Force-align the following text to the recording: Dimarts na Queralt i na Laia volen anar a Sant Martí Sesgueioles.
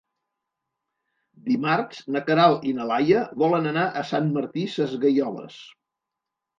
Dimarts 1.49 2.01
na 2.17 2.23
Queralt 2.31 2.67
i 2.71 2.75
na 2.81 2.89
Laia 2.95 3.23
volen 3.45 3.71
anar 3.75 3.87
a 4.03 4.07
Sant 4.15 4.35
Martí 4.41 4.69
Sesgueioles. 4.81 5.65